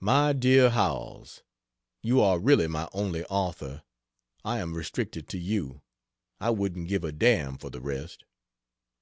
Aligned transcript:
MY 0.00 0.34
DEAR 0.34 0.68
HOWELLS, 0.68 1.44
You 2.02 2.20
are 2.20 2.38
really 2.38 2.66
my 2.66 2.90
only 2.92 3.24
author; 3.24 3.84
I 4.44 4.58
am 4.58 4.74
restricted 4.74 5.28
to 5.30 5.38
you, 5.38 5.80
I 6.38 6.50
wouldn't 6.50 6.88
give 6.88 7.04
a 7.04 7.10
damn 7.12 7.56
for 7.56 7.70
the 7.70 7.80
rest. 7.80 8.24